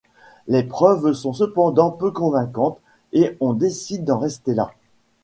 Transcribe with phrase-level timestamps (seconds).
[0.47, 2.79] Les preuves sont cependant peu convaincantes
[3.13, 4.71] et on décide d'en rester là.